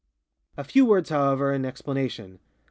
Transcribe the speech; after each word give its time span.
A 0.57 0.63
few 0.63 0.83
words, 0.87 1.11
however, 1.11 1.53
in 1.53 1.63
explanation. 1.63 2.39